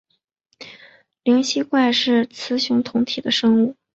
[1.21, 3.75] 灵吸怪是雌雄同体的生物。